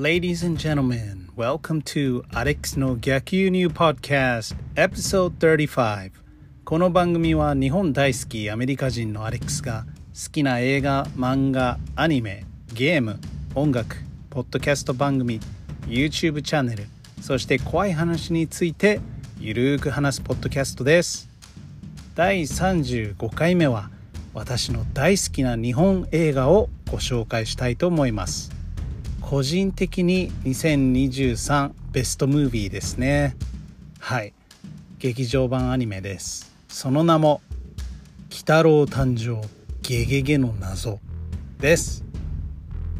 [0.00, 6.10] Ladies and gentlemen, welcome to Alex の逆輸入 Podcast Episode 35
[6.64, 13.20] この番組は日本大好きアメリカ人のアレックスが好きな映画、漫画、アニメ、ゲーム、
[13.54, 13.96] 音楽、
[14.30, 15.38] ポッドキャスト番組、
[15.86, 16.86] YouTube チャンネル
[17.20, 19.02] そして怖い話について
[19.38, 21.28] ゆるーく話すポッドキャストです。
[22.14, 23.90] 第35回目は
[24.32, 28.59] 私の大好きな日本映画をご紹介したいと思います。
[29.30, 33.36] 個人的に2023ベストムービーですね。
[34.00, 34.34] はい。
[34.98, 36.52] 劇場版アニメです。
[36.66, 37.40] その名も
[38.28, 39.40] 「鬼太郎誕生
[39.82, 40.98] ゲゲゲの謎」
[41.60, 42.04] です。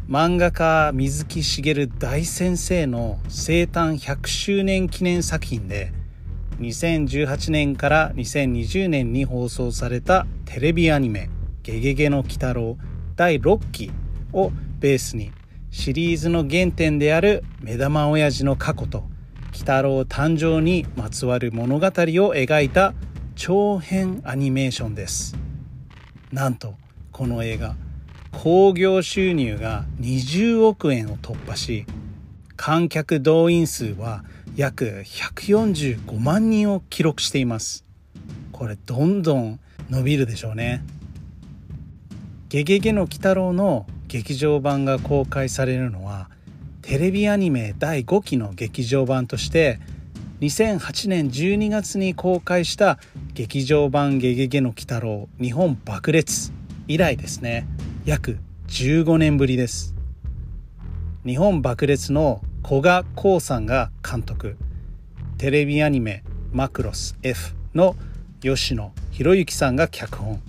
[0.07, 5.91] 漫画家水木しげる大先生の生誕100周年記念作品で
[6.61, 11.29] 2018年から2020年に放送されたテレビアニメ
[11.61, 12.77] 「ゲゲゲの鬼太郎」
[13.17, 13.91] 第6期
[14.31, 15.33] をベースに
[15.71, 19.05] シリーズの原点である目玉親父の過去と
[19.51, 22.93] 鬼太郎誕生にまつわる物語を描いた
[23.35, 25.37] 長編アニメーションです。
[26.33, 26.75] なんと
[27.13, 27.75] この映画
[28.33, 31.85] 興行収入が20億円を突破し
[32.57, 34.25] 観客動員数は
[34.57, 37.85] 約145万人を記録しています。
[38.51, 40.83] これどんどん伸びるでしょうね。
[42.49, 46.29] ゲゲゲの鬼太郎の劇場版が公開されるのは
[46.81, 49.79] テレビアニメ第5期の劇場版として
[50.41, 52.99] 2008年12月に公開した
[53.33, 56.51] 劇場版ゲゲゲの鬼太郎日本爆裂
[56.89, 57.65] 以来ですね。
[58.03, 59.95] 約15年ぶりです。
[61.25, 64.57] 日本爆裂の古賀光さんが監督。
[65.37, 67.95] テレビアニメマクロス F の
[68.41, 70.41] 吉野博之さんが脚本。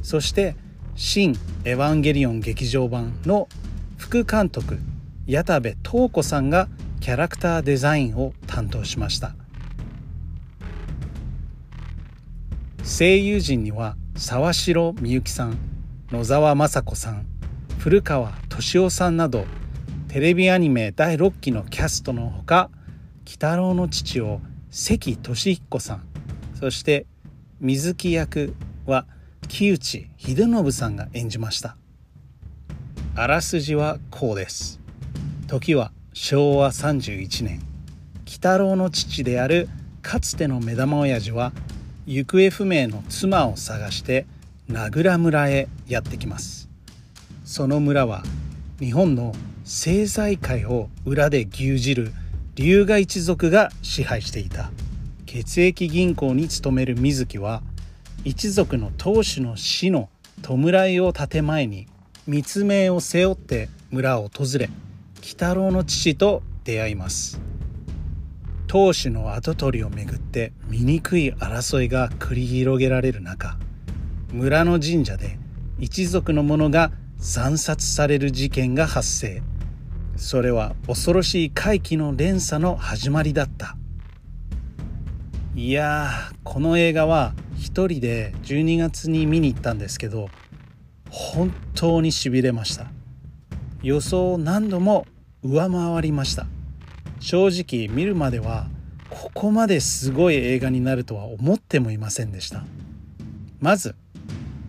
[0.00, 0.56] そして
[1.02, 1.34] 「新
[1.64, 3.48] エヴァンゲリオン劇場版の
[3.96, 4.78] 副監督
[5.26, 6.68] 矢田部東子さんが
[7.00, 9.34] キャラクターデザインを担当しました。
[12.84, 15.56] 声優陣には沢城みゆきさん
[16.10, 17.24] 野沢雅子さん
[17.78, 19.46] 古川敏夫さんなど
[20.08, 22.68] テレビアニメ第6期のキャストのほか
[23.22, 26.02] 鬼太郎の父を関俊彦さん
[26.56, 27.06] そして
[27.58, 28.52] 水木役
[28.84, 29.06] は
[29.50, 31.76] 「木内秀信さんが演じました。
[33.16, 34.80] あらすじはこうです。
[35.48, 37.60] 時は昭和31年。
[38.24, 39.68] 鬼太郎の父である
[40.02, 41.52] かつての目玉親父は
[42.06, 44.24] 行方不明の妻を探して
[44.68, 46.70] 名倉村へやってきます。
[47.44, 48.22] その村は
[48.78, 49.34] 日本の
[49.64, 52.12] 政財界を裏で牛耳る
[52.54, 54.70] 龍河一族が支配していた。
[55.26, 57.62] 血液銀行に勤める水木は
[58.22, 60.10] 一族の当主の死の
[60.42, 61.86] 弔いを建て前に
[62.26, 64.68] 密命を背負って村を訪れ
[65.18, 67.40] 鬼太郎の父と出会います。
[68.66, 73.56] 当主の跡取りをめぐって醜い争いが繰り広げられる中
[74.32, 75.38] 村の神社で
[75.78, 79.42] 一族の者が惨殺される事件が発生。
[80.16, 83.76] それは恐ろしい怪奇の連鎖の始まりだった。
[85.56, 90.28] いやーこの映画は一人で12月に見に行ったんですけど
[91.10, 92.86] 本当にしびれました。
[93.82, 95.06] 予想を何度も
[95.42, 96.46] 上回りました。
[97.18, 98.68] 正直見るまでは
[99.10, 102.64] ここまですごい映画になるとは思ってもいませんでした。
[103.58, 103.96] まず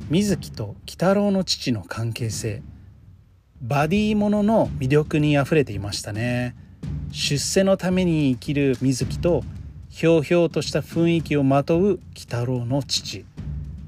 [0.09, 2.64] 水木と鬼太郎の父の関係性。
[3.62, 6.56] バディものの魅力にあふれていましたね。
[7.12, 9.44] 出世のために生きる水木と
[9.91, 13.25] ひょうひょうとした雰囲気をまとう鬼太郎の父。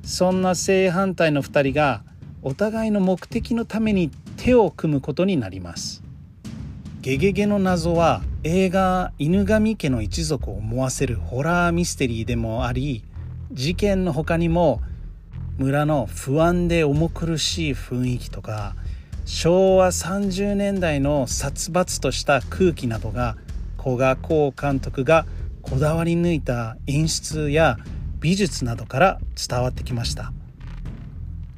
[0.04, 2.04] そんな正反対の2人が
[2.42, 6.04] お互いの目的のために手を組むことになります。
[7.02, 13.04] ゲゲゲの謎は映画犬神家の一族を思わせるホラーミステリーでもあり
[13.52, 14.82] 事件の他にも
[15.58, 18.76] 村の不安で重苦しい雰囲気とか
[19.26, 23.36] 昭和30年代の殺伐とした空気などが
[23.78, 25.26] 古賀光監督が
[25.64, 27.78] こだわり抜いた演出や
[28.20, 29.20] 美術などから
[29.50, 30.32] 伝わってきました。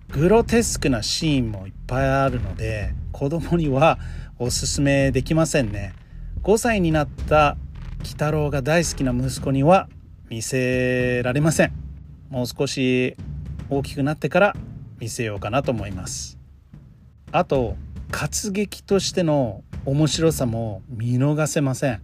[0.10, 4.00] グロテスクなシーンもいっぱいあるので子供には
[4.40, 5.94] おすすめできませんね。
[6.44, 7.57] 5歳になった
[8.00, 9.90] 鬼太郎が大好きな息子には
[10.30, 11.74] 見せられません。
[12.30, 13.18] もう少し
[13.69, 14.56] 大きくなってから
[15.00, 16.38] 見せようかなと思います。
[17.31, 17.75] あと
[18.12, 22.02] 活劇としての面白さも見逃せません。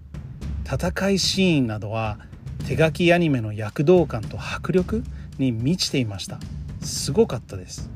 [0.71, 2.17] 戦いシーンなどは
[2.65, 5.03] 手書きアニメの躍動感と迫力
[5.37, 6.39] に満ちていました。
[6.81, 7.89] すごかったです。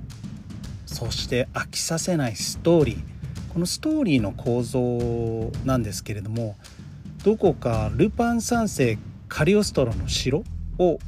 [0.85, 3.53] そして飽きさせないストーリー。
[3.53, 6.57] このストーリーの構造なんですけれども
[7.23, 8.97] どこかルパン三世
[9.29, 10.43] カリオストロの城
[10.77, 10.99] を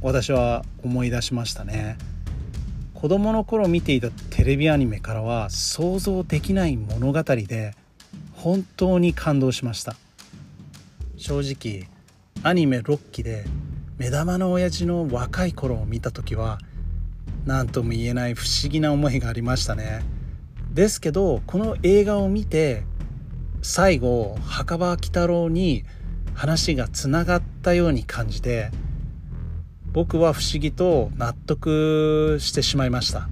[0.00, 1.98] 私は思い出しましたね。
[2.94, 7.74] 子供の頃見ていたテレビアニメからは想像できない物語で
[8.34, 9.96] 本当に感動しました。
[11.22, 11.88] 正直
[12.42, 13.44] アニメ6期で
[13.96, 16.58] 目玉の親父の若い頃を見た時は
[17.46, 20.02] 何とも言えない不思議な思いがありましたね。
[20.72, 22.82] ですけどこの映画を見て
[23.62, 25.84] 最後墓場鬼太郎に
[26.34, 28.70] 話がつながったように感じて
[29.92, 33.28] 僕は不思議と納得してしまいました。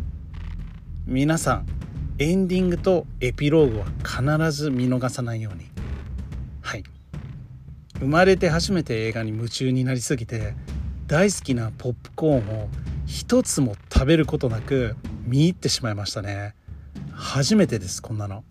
[1.07, 1.67] 皆さん
[2.19, 5.70] エンディングとエピローグは必ず見逃さないように。
[8.01, 10.55] 生まれて初めて映画に夢中になりすぎて
[11.07, 12.69] 大好きなポップコーンを
[13.07, 16.55] 一つも食べることなく見入ってしまいましたね。
[17.13, 18.43] 初めてですこんなの。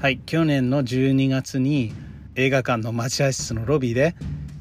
[0.00, 1.94] はい去年の12月に
[2.34, 4.14] 映画館の待合室のロビーで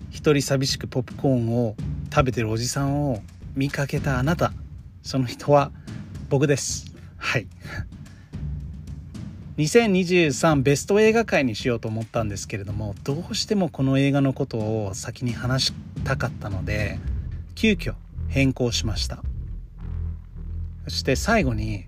[0.09, 1.75] 一人寂しくポップコーンを
[2.13, 3.21] 食べてるおじさんを
[3.55, 4.53] 見かけたあなた。
[5.01, 5.71] その人は
[6.29, 6.95] 僕です。
[7.17, 7.47] はい。
[9.57, 15.73] 2023ベスト映画界にしようと思ったんですけれどもどうしてもこの映画のことを先に話し
[16.03, 16.97] たかったので
[17.53, 17.93] 急遽
[18.29, 19.21] 変更しました。
[20.85, 21.85] そして最後に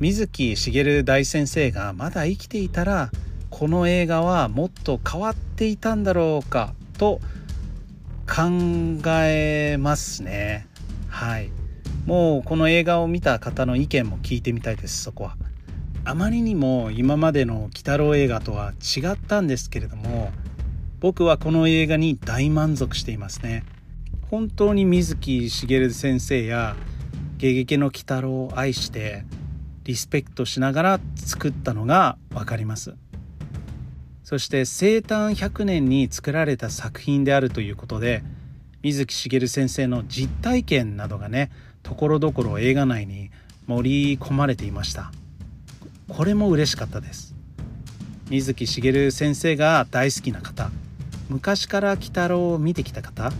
[0.00, 3.10] 水木しげる大先生がまだ生きていたら
[3.50, 7.20] この映画はもっと変わっていたんだろうかと
[8.26, 10.66] 考えますね。
[11.08, 11.50] はい。
[12.06, 15.36] もうこの映画を見た方の意見も聞いてみたいですそこは。
[16.08, 20.32] あまりにも今までの鬼太郎映画とは違ったんですけれども
[21.00, 23.62] 僕はこの映画に大満足していますね。
[24.30, 26.76] 本当に水木しげる先生や
[27.36, 29.26] 「ゲゲゲの鬼太郎」を愛して
[29.84, 32.94] リスペクトしながら作ったのが分かります。
[34.24, 38.22] そして生誕100年に作られた作品であるということで
[38.82, 41.50] 水木しげる先生の実体験などがね
[41.82, 43.30] ところどころ映画内に
[43.66, 45.12] 盛り込まれていました。
[46.08, 47.34] これも嬉しかったです。
[48.30, 50.70] 水木しげる先生が大好きな方。
[51.28, 53.32] 昔から鬼太郎を見てきた方。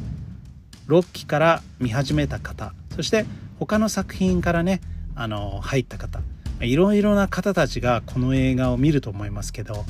[0.87, 2.75] 6期から見始めた方。
[2.94, 3.25] そして
[3.59, 4.81] 他の作品からね
[5.15, 6.20] あの入った方。
[6.61, 9.85] いろいろな方たちがこの映画を見ると思いますけど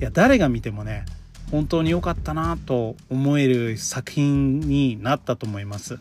[0.00, 1.04] いや誰が見てもね
[1.52, 5.98] 本当に良かったなと思える作品になったと思います。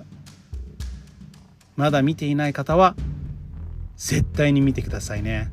[1.75, 2.95] まだ見ていない方は
[3.97, 5.51] 絶対に見てくださいね。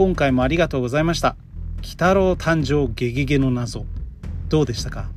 [0.00, 1.36] 今回もありがとうございました。
[1.80, 3.84] 鬼太郎誕生ゲゲゲの謎。
[4.48, 5.10] どうでしたか？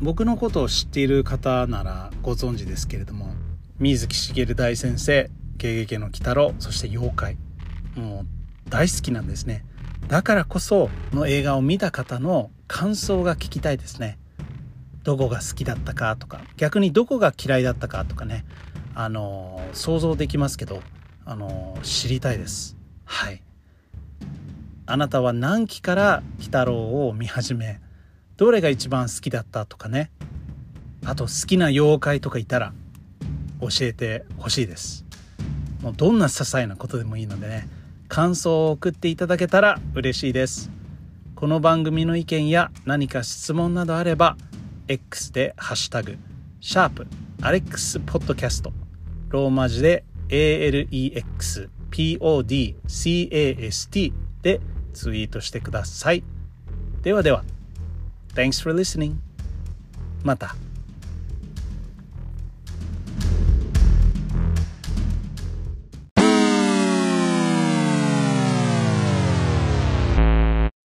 [0.00, 3.34] 僕のことを知っている方ならご存知ですけれども
[3.78, 5.28] 水木しげる大先生
[5.58, 7.36] ゲゲゲの鬼太郎そして妖怪。
[7.94, 8.24] も
[8.66, 9.66] う大好きなんですね。
[10.08, 14.18] だからこその映画を見た方の感想が聞きたいですね。
[15.04, 18.46] どこが好きだったかとか逆にどこが嫌いだったかとかね。
[18.94, 20.80] あの想像できますけど
[21.26, 22.78] あの知りたいです。
[23.12, 23.42] はい。
[24.86, 26.74] あなたは何期から「鬼太郎」
[27.06, 27.78] を見始め
[28.38, 30.10] どれが一番好きだったとかね。
[31.04, 32.72] あと好きな妖怪とかいたら
[33.60, 35.04] 教えてほしいです。
[35.82, 37.68] もうどんな些細なことでもいいのでね
[38.08, 40.70] 感想を送っていただけたら嬉しいです。
[41.34, 44.38] この番組の意見や何か質問などあれば
[44.88, 46.16] X でハッシュタグ
[46.60, 47.06] シャープ
[47.42, 48.72] アレックスポッドキャスト
[49.28, 54.60] ローマ字で ALEX podcast で
[54.92, 56.24] ツイートしてください
[57.02, 57.44] ではでは
[58.34, 59.14] Thanks for listening
[60.24, 60.56] また